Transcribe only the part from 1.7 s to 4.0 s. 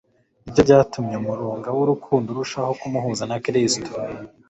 w'urukundo urushaho kumuhuza na Kristo,